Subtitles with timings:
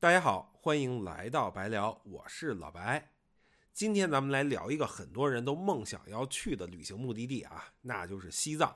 [0.00, 3.10] 大家好，欢迎来到白聊，我是老白。
[3.74, 8.74] 今天咱们来聊一个很多人都梦想要去的旅行目的地啊，那就是西藏。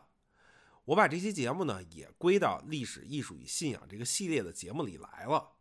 [0.85, 5.53] 我把这期节目呢也归到历史、艺术与信仰这个系列的节目里来了。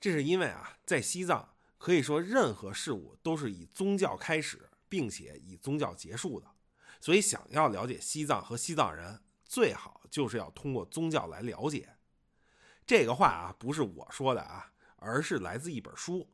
[0.00, 6.48] 这是因为啊，在西藏可以说任何事物都是以宗教开始，并且以宗教结束的。
[7.00, 11.94] 所以，想要了解西藏和西藏人，最好就是要通过宗教来了解。
[12.84, 14.71] 这个话啊，不是我说的啊，
[15.02, 16.30] 而是来自一本书。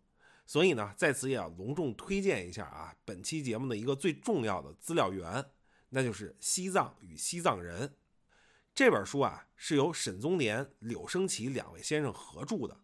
[0.46, 5.44] 所以呢，在此也要隆重推荐一下啊，本期节目的一个最重要的资料源，
[5.91, 7.89] 那就是《西藏与西藏人》
[8.75, 12.81] 这本书啊，是由沈宗濂、柳生奇两位先生合著的，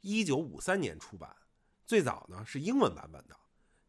[0.00, 1.34] 一九五三年出版。
[1.84, 3.36] 最早呢是英文版本的，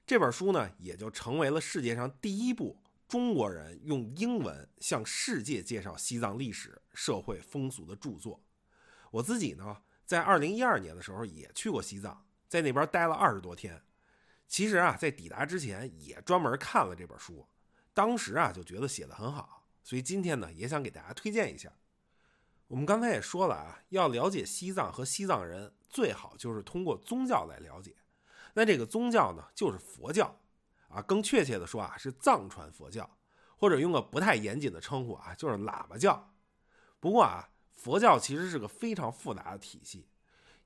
[0.07, 8.41] 这本书呢也就成为了世界上第一部中国人用英文向世界介绍西藏历史、社会风俗的著作。
[9.11, 13.79] 我自己呢，在二零一二年的时候也去过西藏，在那边待了二十多天。
[14.47, 17.47] 其实啊，在抵达之前也专门看了这本书，
[17.93, 21.71] 当时啊就觉得写的很好，所以今天呢也想给大家推荐一下。
[22.69, 27.95] 我们刚才也说了啊，要了解西藏和西藏人，最好就是通过宗教来了解。
[28.55, 30.39] 那这个宗教呢，就是佛教
[30.87, 33.07] 啊，更确切的说啊，是藏传佛教，
[33.55, 36.33] 或者用个不太严谨的称呼啊，就是喇嘛教。
[36.99, 37.47] 不过啊。
[37.79, 40.05] 佛教其实是个非常复杂的体系。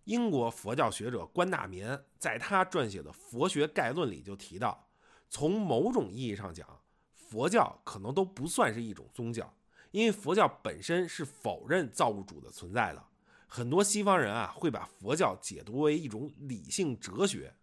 [0.05, 4.89] 英国佛教学者关大民在他撰写的《佛学概论》里就提到，
[5.29, 6.67] 从某种意义上讲，
[7.13, 9.55] 佛教可能都不算是一种宗教，
[9.91, 13.05] 因为佛教本身是否认造物主的存在的。
[13.45, 17.53] 很多西方人啊会把佛教解读为一种理性哲学，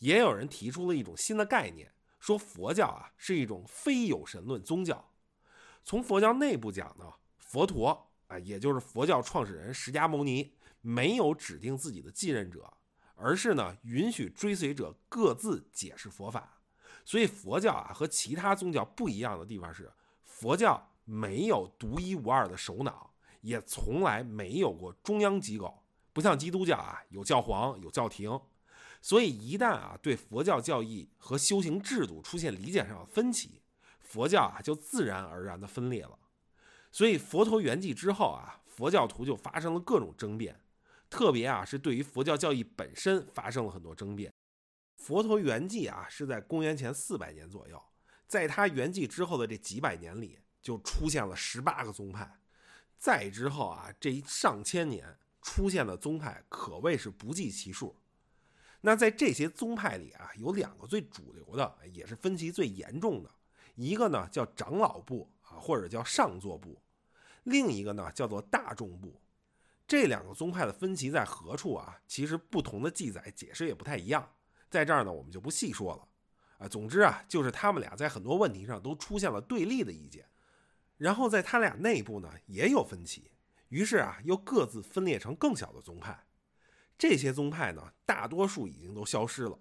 [0.00, 1.90] 也有人提出了一种新的概念，
[2.20, 5.10] 说佛教啊是一种非有神论宗教。
[5.82, 8.11] 从佛教内部讲呢，佛陀。
[8.32, 12.72] 啊，也就是佛教创始人释迦牟尼没有指定自己的继任者，
[13.14, 16.58] 而是呢允许追随者各自解释佛法。
[17.04, 19.92] 所以佛教啊和其他宗教不一样的地方是，
[20.24, 23.12] 佛教没有独一无二的首脑，
[23.42, 28.40] 也从来没有过中央机构，不像基督教啊有教皇有教廷。
[29.00, 33.60] 所以一旦啊对佛教教义和修行制度出现理解上的分歧，
[34.00, 36.16] 佛教啊就自然而然的分裂了。
[36.92, 40.60] 所以佛陀圆寂之后啊，佛教徒就发生了各种争辩，
[41.08, 44.30] 特别啊是对于佛教教义本身发生了很多争辩。
[44.96, 47.82] 佛陀圆寂啊是在公元前四百年左右，
[48.26, 52.38] 在他圆寂之后的这几百年里，就出现了十八个宗派。
[52.98, 57.96] 再之后啊，这一上千年出现的宗派可谓是不计其数。
[58.82, 63.30] 那在这些宗派里啊，有两个最主流的，也是分歧最严重的，
[63.76, 65.31] 一个呢叫长老部。
[65.52, 66.80] 啊，或者叫上座部，
[67.44, 69.20] 另一个呢叫做大众部。
[69.86, 72.00] 这两个宗派的分歧在何处啊？
[72.06, 74.26] 其实不同的记载解释也不太一样，
[74.70, 76.08] 在这儿呢我们就不细说了。
[76.58, 80.26] 啊，总之啊，就是他们俩在很多问题上都出现了对立的意见，
[80.96, 83.32] 然后在他俩内部呢也有分歧，
[83.68, 86.24] 于是啊又各自分裂成更小的宗派。
[86.96, 89.58] 这些宗派呢大多数已经都消失了，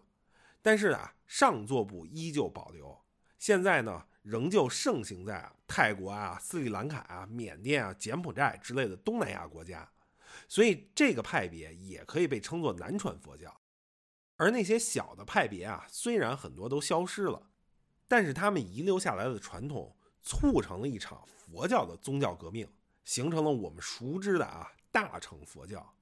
[0.62, 3.01] 但是啊上座部依旧保留。
[3.38, 4.06] 现在呢。
[4.21, 9.91] 仍旧盛行在泰国啊、斯里兰卡啊、缅甸啊、柬埔寨之类的东南亚国家，
[10.47, 13.59] 所以这个派别也可以被称作南传佛教。
[14.37, 17.49] 而那些小的派别啊，虽然很多都消失了，
[18.07, 22.67] 但是他们遗留下来的传统，促成了一场佛教的宗教革命，
[23.03, 25.93] 形成了我们熟知的啊大乘佛教。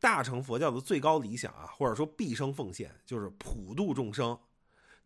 [0.00, 4.38] 大乘佛教的最高理想啊，或者说毕生奉献，就是普度众生。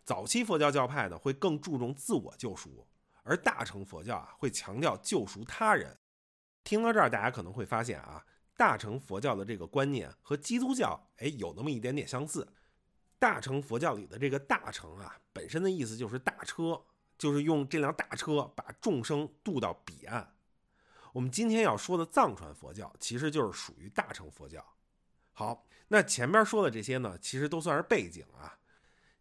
[0.06, 2.86] 早期佛教教派呢，会更注重自我救赎，
[3.24, 5.98] 而大乘佛教啊，会强调救赎他人。
[6.62, 8.24] 听到这儿，大家可能会发现啊，
[8.56, 12.46] 大乘佛教的这个观念和基督教哎有那么一点点相似。
[13.18, 16.80] 大乘佛教里的这个大乘啊，本身的意思就是大车，
[17.18, 20.34] 就是用这辆大车把众生渡到彼岸。
[21.12, 24.64] 我们今天要说的藏传佛教，其实就是属于大乘佛教。
[25.32, 28.56] 好，那前面说的这些呢，其实都算是背景啊。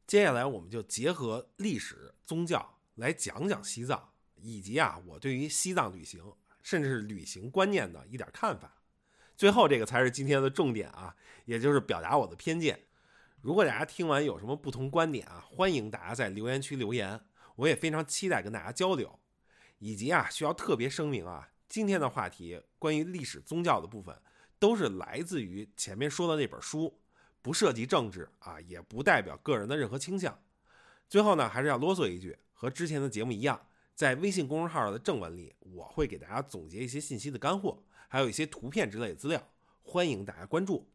[0.07, 6.23] 接下来我们就结合历史、宗教来讲讲西藏，以及啊我对于西藏旅行，
[6.61, 8.83] 甚至是旅行观念的一点看法。
[9.35, 11.15] 最后这个才是今天的重点啊，
[11.45, 12.79] 也就是表达我的偏见。
[13.41, 17.19] 如果大家听完有什么不同观点啊，欢迎大家在留言区留言，
[17.55, 19.19] 我也非常期待跟大家交流。
[19.79, 24.15] 以及啊需要特别声明啊，今天的话题关于历史、宗教的部分，
[24.57, 27.01] 都是来自于前面说的那本书。
[27.45, 30.35] 不涉及政治啊，也不代表个人的任何倾向。
[31.07, 39.47] 最后呢，还是要啰嗦一句，和之前的节目一样，在微信公众号的正文里，我会给大家总结一些信息的干货，还有一些图片之类的资料，
[39.83, 40.89] 欢迎大家关注。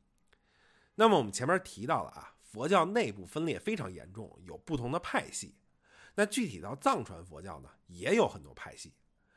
[0.97, 5.55] 那么我们前面提到了啊，佛教内部分裂非常严重，有不同的派系。
[6.17, 8.93] 那具体到藏传佛教呢，也有很多派系。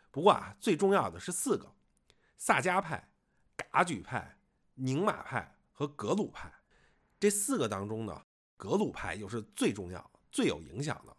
[0.10, 1.76] 不过啊，最重要的是四个：
[2.40, 3.08] 萨迦派、
[3.56, 4.40] 噶举派、
[4.74, 6.52] 宁玛派和格鲁派。
[7.24, 8.22] 这四个当中呢，
[8.58, 11.16] 格鲁派又是最重要、最有影响的。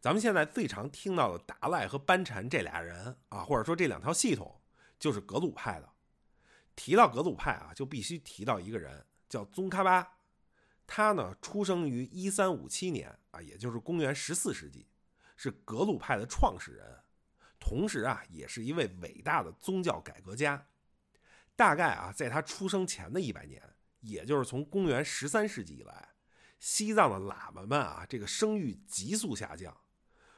[0.00, 4.60] 咱们现在最常听到的达赖和班禅这俩人啊，或者说这两套系统，
[4.98, 5.88] 就是格鲁派的。
[6.74, 10.16] 提到格鲁派啊，就必须提到一个人，叫宗喀巴。
[10.84, 14.88] 他呢，出生于一三五七年啊，也就是公元十四世纪，
[15.36, 17.04] 是格鲁派的创始人。
[17.60, 20.66] 同时啊，也是一位伟大的宗教改革家。
[21.54, 23.62] 大概啊，在他出生前的一百年，
[24.00, 26.10] 也就是从公元十三世纪以来，
[26.58, 29.76] 西藏的喇嘛们啊，这个声誉急速下降，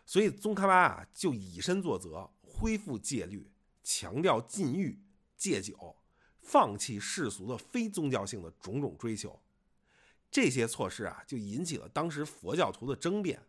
[0.04, 3.50] 所以宗喀巴啊就以身作则，恢复戒律，
[3.82, 5.02] 强调禁欲、
[5.36, 5.96] 戒酒，
[6.40, 9.42] 放弃世俗的非宗教性的种种追求。
[10.30, 13.42] 这些措施啊，就引起了当时佛教徒的争辩。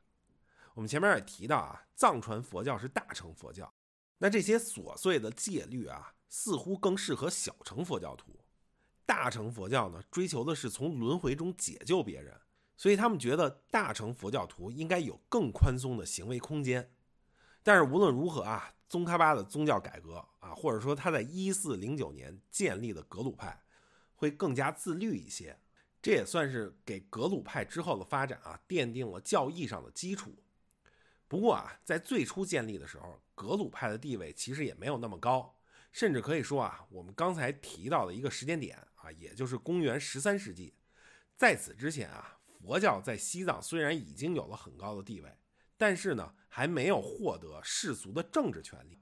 [0.73, 3.73] 我们前面也提到啊，藏传佛教是大乘佛教，
[4.17, 8.42] 那这些琐碎的戒律啊，似乎更适合小乘佛教徒。
[9.05, 12.39] 大乘佛教呢，追求的是从轮回中解救别人，
[12.77, 16.91] 所以他们觉得大乘佛教徒应该有更宽松的行为空间。
[17.61, 23.63] 但是无论如何啊，宗喀巴的宗教改革啊，或者说他在一四零九年建立的格鲁派，
[24.15, 25.57] 会更加自律一些，
[26.01, 30.35] 这也算是给格鲁派之后的发展啊，奠定了教义上的基础。
[31.27, 35.55] 不过啊，在最初建立的时候，格鲁派的地位其实也没有那么高，
[35.93, 40.73] 甚至可以说啊，我们刚才提到的一个时间点啊，也就是公元十三世纪，
[41.37, 45.37] 在此之前啊，佛教在西藏虽然已经有了很高的地位，
[45.77, 48.99] 但是呢，还没有获得世俗的政治权利。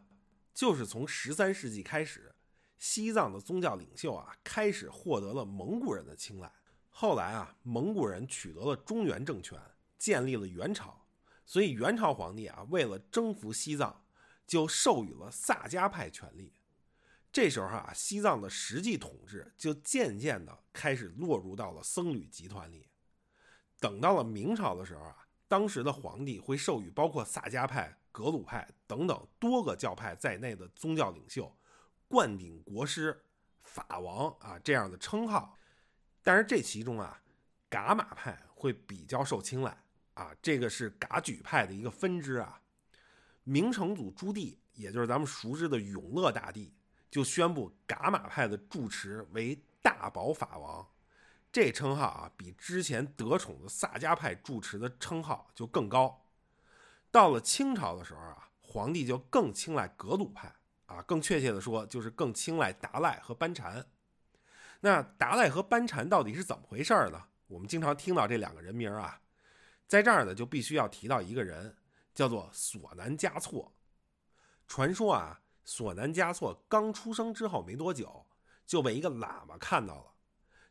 [0.54, 2.36] 就是从十三世纪开始，
[2.78, 6.52] 西藏的宗教领袖啊，开始获得了蒙古人的青睐。
[6.90, 9.58] 后来啊，蒙古人取得了中原政权，
[9.98, 11.08] 建立了元朝。
[11.46, 14.04] 所以元朝皇帝啊，为了征服西藏，
[14.46, 16.54] 就授予了萨迦派权力。
[17.32, 22.90] 这时候啊，西藏的实际统治就渐渐的开始落入到了僧侣集团里。
[23.80, 31.58] 等到了明朝的时候啊，当时的皇帝会授予包括萨迦派、格鲁派等等多个教派在内的宗教领袖
[32.08, 33.24] 灌顶国师、
[33.64, 35.58] 法王啊这样的称号。
[36.22, 37.24] 但是这其中啊，
[37.70, 39.84] 噶玛派会比较受青睐。
[40.16, 42.62] 啊，这个是噶举派的一个分支啊。
[43.44, 46.76] 明成祖朱棣，也就是咱们熟知的永乐大帝，
[47.12, 50.88] 就宣布噶玛派的住持为大宝法王，
[51.52, 56.26] 这称号啊，比之前得宠的萨迦派住持的称号就更高。
[57.12, 60.56] 到了清朝的时候啊，皇帝就更青睐格鲁派
[60.86, 63.86] 啊，更确切的说，就是更青睐达赖和班禅。
[64.80, 67.26] 那达赖和班禅到底是怎么回事呢？
[67.48, 69.20] 我们经常听到这两个人名啊。
[69.86, 71.76] 在这儿呢，就必须要提到一个人，
[72.16, 73.74] 叫做索南嘉措。
[74.70, 78.26] 传说啊，索南嘉措刚出生之后没多久，
[78.66, 80.12] 就被一个喇嘛看到了。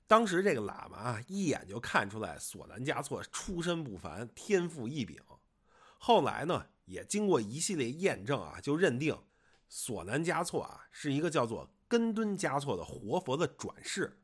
[0.06, 5.22] 当时这个喇嘛啊，一眼就看出来索南嘉措出身不凡，天赋异禀。
[5.98, 9.16] 后来呢，也经过一系列验证啊，就认定
[9.68, 14.20] 索南嘉措啊是一个叫做根敦嘉措的活佛的转世。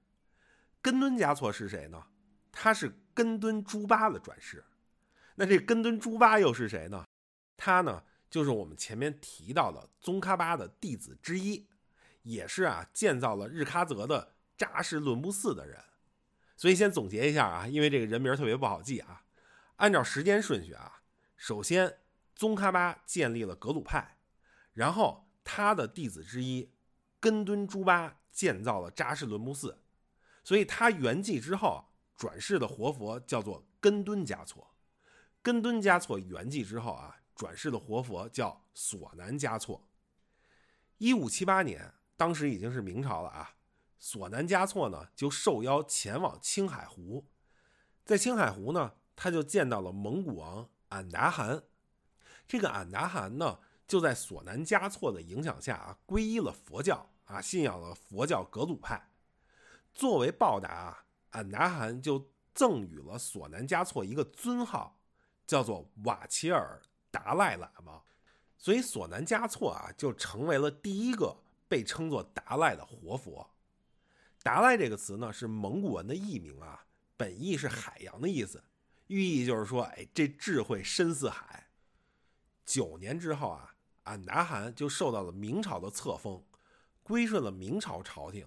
[0.83, 2.07] 根敦嘉措是谁呢？
[2.51, 4.65] 他是根敦朱巴的转世。
[5.37, 7.05] 那这根敦朱巴又是谁呢？
[7.57, 8.03] 他呢，
[8.37, 11.67] 就是我们前面提到的宗喀巴的弟子之一，
[12.21, 15.83] 也是啊建造了日喀则的扎什伦布寺的人。
[16.55, 19.25] 所以先总结一下啊，因为这个人名特别不好记啊。
[19.77, 21.01] 按照时间顺序啊，
[21.35, 21.97] 首先
[22.35, 24.19] 宗喀巴建立了格鲁派，
[24.75, 26.71] 然后他的弟子之一
[27.19, 29.81] 根敦朱巴建造了扎什伦布寺，
[30.45, 34.75] 所以他圆寂之后转世的活佛叫做根敦嘉措。
[35.41, 39.87] 根敦嘉措圆寂之后啊，转世的活佛叫索南嘉措。
[40.99, 43.55] 一五七八年，当时已经是明朝了啊。
[43.99, 47.27] 索南嘉措呢，就受邀前往青海湖，
[48.05, 51.63] 在青海湖呢，他就见到了蒙古王俺答汗。
[52.49, 59.11] 这个俺答汗呢，就在索南嘉措的影响下啊，皈依了佛教啊，信仰了佛教格鲁派。
[59.95, 64.95] 作为报答啊，俺答汗就赠予了索南嘉措一个尊号。
[65.47, 66.83] 叫做瓦齐尔
[67.17, 68.03] 达赖喇嘛，
[68.59, 71.35] 所以索南嘉措啊就成为了第一个
[71.67, 73.49] 被称作达赖的活佛。
[74.43, 76.85] 达赖这个词呢是蒙古文的译名啊，
[77.17, 78.63] 本意是海洋的意思，
[79.07, 81.69] 寓意就是说，哎，这智慧深似海。
[82.67, 86.45] 九年之后啊，俺答汗就受到了明朝的册封，
[87.03, 88.47] 归顺了明朝朝廷。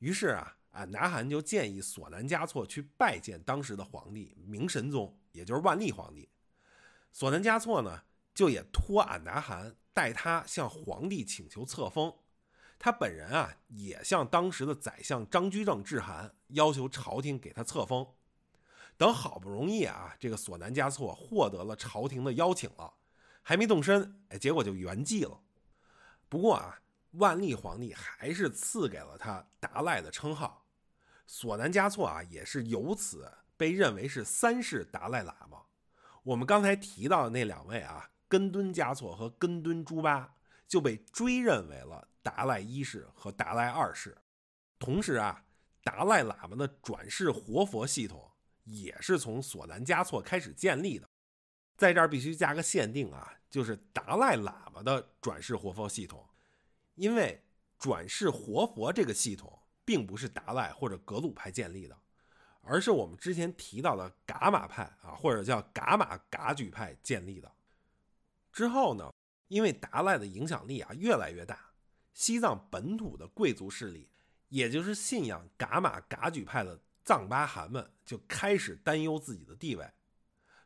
[0.00, 6.28] 于是啊，俺答汗就建议索南嘉措去拜见当时的皇帝明神宗，也就是万历皇帝。
[7.14, 8.02] 索南嘉措呢，
[8.34, 12.12] 就也托俺答汗代他向皇帝请求册封。
[12.76, 18.04] 他本人啊，也向当时的宰相张居正致函，要求朝廷给他册封。
[18.96, 22.94] 等好不容易啊，这个索南嘉措获得了朝廷的邀请了，
[23.42, 25.40] 还没动身，哎，结果就圆寂了。
[26.28, 26.80] 不过啊，
[27.12, 30.66] 万历皇帝还是赐给了他达赖的称号，
[31.28, 35.63] 索南嘉措啊，也是由此被认为是三世达赖喇嘛。
[36.24, 40.34] 我们刚才提到的那两位啊，根敦嘉措和根敦朱巴
[40.66, 44.18] 就被追认为了达赖一世和达赖二世。
[44.78, 45.44] 同时啊，
[45.82, 48.30] 达赖喇嘛的转世活佛系统。
[48.64, 51.06] 也是从索南嘉措开始建立的，
[51.76, 56.26] 在这儿必须加个限定啊，就是达赖喇嘛的转世活佛系统，
[56.94, 57.44] 因为
[57.78, 61.94] 转世活佛这个系统并不是达赖或者格鲁派建立的，
[62.66, 67.52] 而是我们之前提到的噶玛派啊，或者叫噶玛噶举派建立的。
[68.52, 69.12] 之后呢，
[69.48, 71.72] 因为达赖的影响力啊越来越大，
[72.12, 74.10] 西藏本土的贵族势力，
[74.48, 76.80] 也就是信仰噶玛噶举派的。
[77.06, 79.86] 藏巴汗们就开始担忧自己的地位，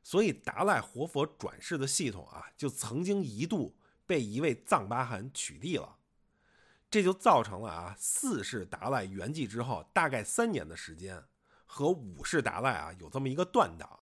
[0.04, 3.76] 所以达赖活佛转世的系统啊，就曾经一度
[4.06, 5.96] 被一位藏巴汗取缔了，
[6.88, 11.24] 这就造成了啊四世达赖圆寂之后大概三年的时间，
[11.68, 14.00] 和五世达赖啊有这么一个断档。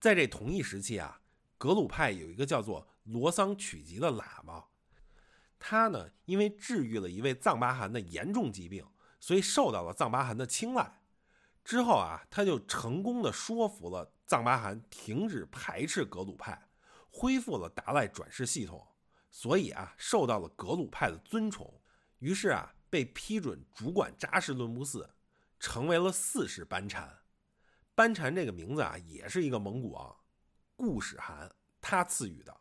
[0.00, 1.20] 在这同一时期啊，
[1.58, 4.64] 格鲁派有一个叫做罗桑曲吉的喇嘛，
[5.58, 8.86] 他呢因为治愈了一位藏巴汗的严重疾病，
[9.20, 11.00] 所以受到了藏巴汗的青睐。
[11.64, 16.68] 之后啊，他就成功的说服了藏巴汗停止排斥格鲁派，
[17.10, 18.84] 恢复了达赖转世系统，
[19.30, 21.80] 所以啊，受到了格鲁派的尊崇，
[22.18, 25.08] 于是啊，被批准主管扎什伦布寺，
[25.62, 27.20] 成为了四世班禅。
[27.94, 30.16] 班禅这个名字啊，也是一个蒙古王
[30.74, 31.48] 固始汗
[31.80, 32.60] 他赐予的。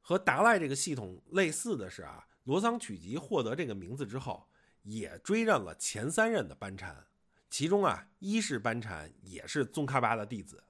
[0.00, 4.48] 和达赖这个系统类似的是啊，罗桑曲吉获得这个名字之后，
[4.82, 7.06] 也追认了前三任的班禅。
[7.50, 10.64] 其中啊，一世班禅也是宗喀巴的弟子。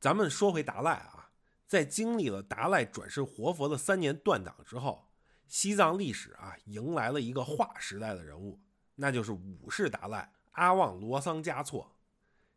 [0.00, 1.30] 咱们说回达赖啊，
[1.66, 5.10] 在经历了达赖转世活佛的三年断档之后，
[5.46, 8.58] 西藏历史啊迎来了一个划时代的人物，
[8.94, 11.94] 那就是五世达赖阿旺罗桑嘉措。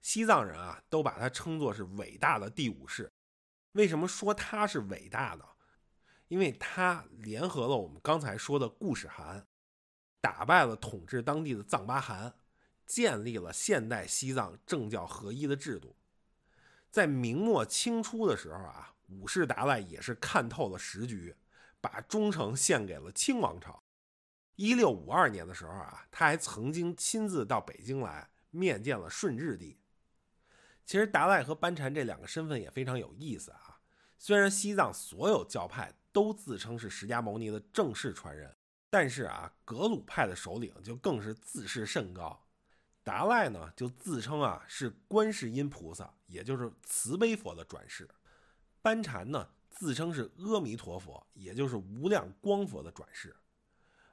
[0.01, 3.11] 西藏人啊都把他称作是伟大的第五世。
[3.73, 5.45] 为什么说他是伟大的？
[6.29, 9.45] 因为他联合了我们刚才说的固始汗，
[10.19, 12.33] 打败了统治当地的藏巴汗。
[12.85, 15.97] 建立了现代西藏政教合一的制度。
[16.89, 21.35] 在明末清初的时候啊，五世达赖也是看透了时局，
[21.81, 23.83] 把忠诚献给了清王朝。
[24.57, 29.79] 一六五二年的时候啊，他还曾经亲自到北京来面见了顺治帝。
[30.83, 33.79] 其实达赖和班禅这两个身份也非常有意思啊。
[34.17, 38.55] 虽然西藏所有教派都自称是释迦牟尼的正式传人，
[38.89, 42.47] 但是啊，格鲁派的首领就更是自视甚高。
[43.03, 48.07] 达赖呢，就自称啊是观世音菩萨，也就是慈悲佛的转世；
[48.81, 53.35] 班禅呢，自称是阿弥陀佛，也就是无量光佛的转世。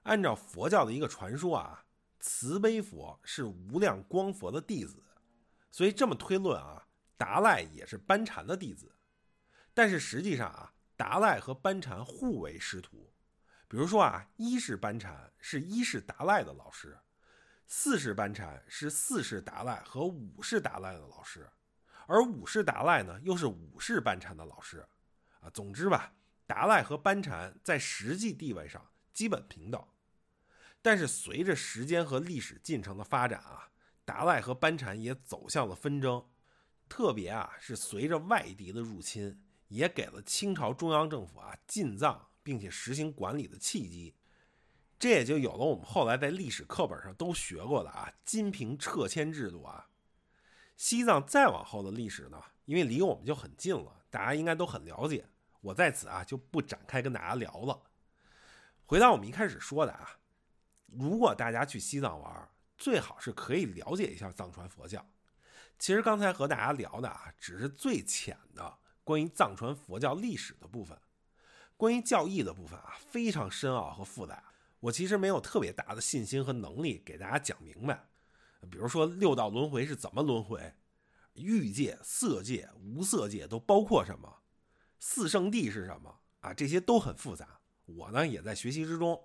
[0.05, 1.85] 按照佛教的一个传说啊，
[2.21, 5.03] 慈悲佛是无量光佛的弟子，
[5.71, 8.95] 所以这么推论啊，达赖也是班禅的弟子。
[9.75, 13.13] 但是实际上啊，达赖和班禅互为师徒。
[13.67, 16.97] 比如说啊，一世班禅是一世达赖的老师。
[17.67, 21.51] 四世班禅是四世达赖和五世达赖的老师，
[22.07, 24.87] 而五世达赖呢，又是五世班禅的老师。
[25.41, 26.13] 啊，总之吧，
[26.47, 29.83] 达赖和班禅在实际地位上基本平等。
[30.85, 33.71] 但是随着时间和历史进程的发展啊，
[34.05, 36.23] 达赖和班禅也走向了纷争。
[36.91, 44.15] 特别啊，是随着外敌的入侵，也给了清朝中央政府啊进藏并且实行管理的契机。
[44.99, 49.89] 这也就有了我们后来在历史课本上都学过的啊金平撤迁制度啊。
[50.77, 55.27] 西藏再往后的历史呢，因为离我们就很近了，大家应该都很了解。
[55.63, 57.85] 我在此啊就不展开跟大家聊了。
[58.85, 60.19] 回到我们一开始说的啊，
[60.87, 65.05] 如果大家去西藏玩，最好是可以了解一下藏传佛教。
[65.79, 70.97] 其实刚才和大家聊的啊，只是最浅的关于藏传佛教历史的部分，
[71.77, 74.53] 关于教义的部分啊，非常深奥和复杂。
[74.81, 78.07] 我其实没有特别大的信心和能力给大家讲明白，
[78.71, 80.75] 比如说六道轮回是怎么轮回，
[81.35, 84.43] 欲界、色界、无色界都包括什么，
[85.01, 86.55] 四圣地是什么啊？
[86.55, 89.21] 这些都很复杂，我呢也在学习之中。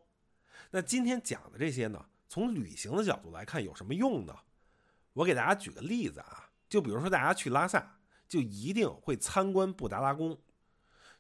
[0.71, 4.35] 那今天讲的这些呢，从旅行的角度来看有什么用呢？
[5.13, 7.97] 我给大家举个例子啊，就比如说大家去拉萨，
[8.27, 10.39] 就一定会参观布达拉宫。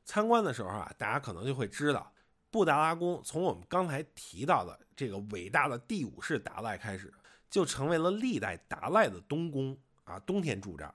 [0.05, 2.13] 参观的时候啊，大家可能就会知道，
[2.51, 7.11] 布达拉宫从我们刚才提到的这个伟大的第五世达赖开始，
[7.49, 10.93] 就成为了历代达赖的东宫啊，冬天住这儿。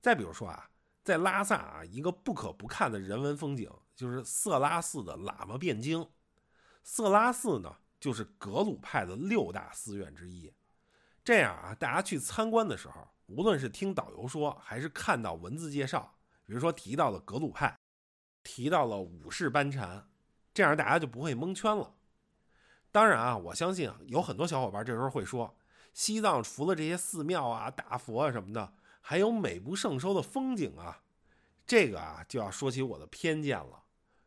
[0.00, 0.70] 再比如说啊，
[1.04, 6.06] 在拉萨啊，一个不可不看的人文风景就是色拉寺的喇嘛辩经。
[6.88, 10.54] 色拉寺呢，就是格鲁派的六大寺院之一。
[11.24, 17.76] 这样啊，大家去参观的时候，无论是听导游说，还是看到文字介绍，比如说提到了格鲁派，
[18.44, 20.08] 提到了五世班禅，
[20.54, 21.96] 这样大家就不会蒙圈了。
[22.92, 25.58] 当然啊，我相信啊，有很多小伙伴这时候会说，
[25.92, 31.02] 西藏除了这些寺庙啊、大佛啊什么的，还有美不胜收的风景啊。
[31.66, 33.82] 这个啊，就要说起我的偏见了。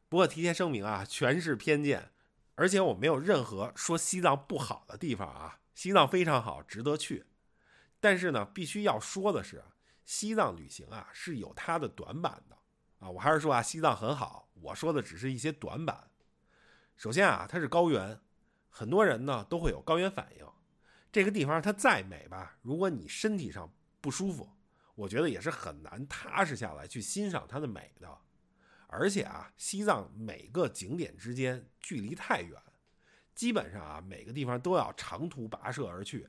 [0.10, 2.12] 不过提前声明啊，全是偏见。
[2.60, 7.26] 而且我没有任何说西藏不好的地方啊，西藏非常好，值得去。
[8.02, 9.64] 但是呢，必须要说的是，
[10.04, 12.58] 西藏旅行啊是有它的短板的
[13.00, 13.10] 啊。
[13.10, 16.12] 我还是说啊，西藏很好，我说的只是一些短板。
[16.98, 18.20] 首先啊，它是高原，
[18.68, 20.46] 很多人呢都会有高原反应。
[21.14, 24.50] 这个地方它再美吧，如果你身体上不舒服，
[24.96, 28.18] 我觉得也是很难踏实下来去欣赏它的美的。
[28.92, 32.60] 而且啊，西藏每个景点之间距离太远，
[33.36, 36.28] 基本上啊每个地方都要长途跋涉而去。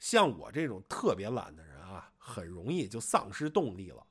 [0.00, 4.04] 像我这种特别懒的人啊，很容易就丧失动力了。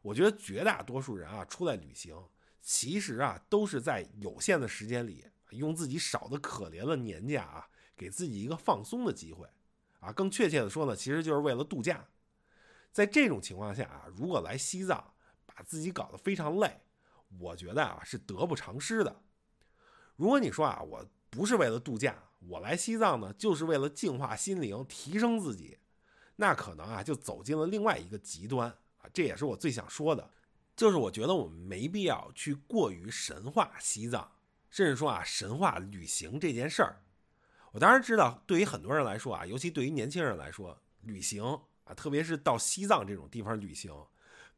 [0.00, 2.16] 我觉得绝大多数人啊出来旅行，
[2.62, 9.46] 其实啊都是在有限的时间里，用自己少的可怜的年假啊，给自己一个放松的机会
[9.98, 10.10] 啊。
[10.10, 12.08] 更确切的说呢，其实就是为了度假。
[12.90, 15.12] 在这种情况下啊，如果来西藏，
[15.44, 16.80] 把自己搞得非常累。
[17.38, 19.22] 我觉得啊是得不偿失的。
[20.16, 25.78] 如果你说啊我不是为了度假，我来西藏呢就是为了净化心灵、提升自己，
[26.36, 28.68] 那可能啊就走进了另外一个极端
[28.98, 29.08] 啊。
[29.12, 30.30] 这也是我最想说的，
[30.76, 34.32] 就是我觉得我们没必要去过于神话西藏，
[34.70, 36.96] 甚至说啊神话旅行这件事儿。
[37.72, 41.44] 我当然知道，对于很多人来说啊，尤其对于年轻人来说，旅行
[41.84, 43.94] 啊，特别是到西藏这种地方旅行，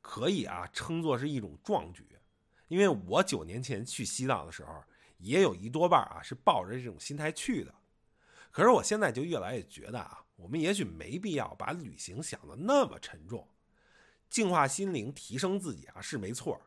[0.00, 2.06] 可以啊称作是一种壮举。
[2.72, 4.82] 因为我九年前去西藏的时候，
[5.18, 7.74] 也有一多半啊是抱着这种心态去的。
[8.50, 13.46] 可是我现在就越来越觉得啊，我们也许没必要把旅行想的那么沉重，
[14.30, 16.58] 净化心灵、提升自己啊是没错，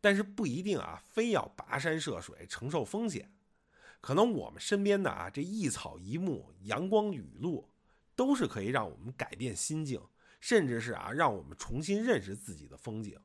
[0.00, 3.32] 但是不一定啊非要跋山涉水、承受风险。
[4.00, 7.68] 可能我们身边的啊这一草一木、阳光雨露，
[8.16, 10.02] 都是可以让我们改变心境，
[10.40, 13.16] 甚至是啊让我们重新认识自己的风景。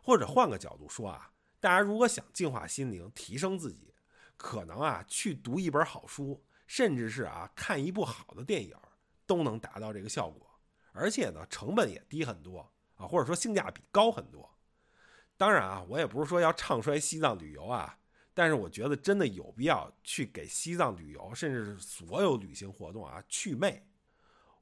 [0.00, 1.30] 或者换个角度说啊。
[1.60, 3.92] 大家如果想净化心灵、提升自己，
[4.36, 8.76] 可能啊去读一本好书，甚至是啊看一部好的电影，
[9.26, 10.48] 都能达到这个效果。
[10.92, 12.60] 而且呢，成本也低很多
[12.94, 14.48] 啊，或者说性价比高很多。
[15.36, 17.98] 当然啊，我也不是说要唱衰西藏旅游啊，
[18.34, 23.84] 但是我觉得真的有必要去给西藏旅游，甚至是所有旅行活动啊去魅。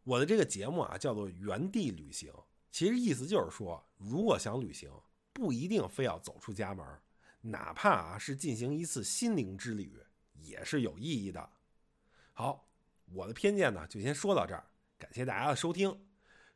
[0.03, 2.33] 我的这个节目啊叫做原地旅行，
[2.71, 4.91] 其实意思就是说，如果想旅行。
[5.37, 6.83] 不一定非要走出家门，
[7.43, 11.51] 哪怕啊是进行一次心灵之旅，也是有意义的。
[12.33, 12.67] 好，
[13.13, 14.65] 我的偏见呢就先说到这儿，
[14.97, 16.07] 感谢大家的收听。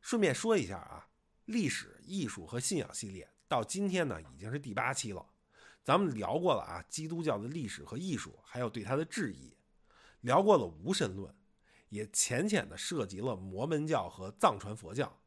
[0.00, 1.06] 顺便说一下啊，
[1.44, 5.26] 历史、艺术和信仰系列到今天呢已经是第八期了。
[5.84, 9.54] 咱们聊过了啊，基督教的历史和艺术，还有对它的质疑；
[10.22, 11.34] 聊过了无神论，
[11.90, 15.20] 也浅浅的涉及了摩门教和藏传佛教。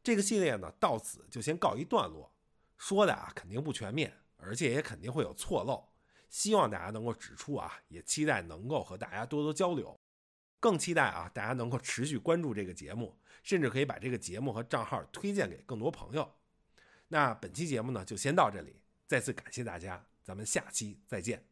[0.00, 2.32] 这个系列呢到此就先告一段落。
[2.78, 5.86] 说的啊肯定不全面，而且也肯定会有错漏，
[6.30, 9.98] 希望大家能够指出啊，也期待能够和大家多多交流，
[10.60, 16.36] 更期待啊大家能够持续关注这个节目，甚至可以把这个节目和账号推荐给更多朋友。
[17.08, 21.47] 那本期节目呢就先到这里，再次感谢大家，咱们下期再见。